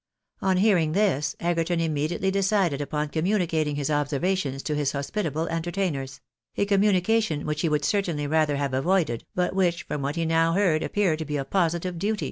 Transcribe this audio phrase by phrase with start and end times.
[0.41, 6.21] On hearing this, Egerton immediately decided upon communicating his observa tions to his hospitable entertainers;
[6.57, 10.53] a communication which he would certainly rather have avoided, but which, from what he now
[10.53, 12.19] heard, appeared to be a positive duty.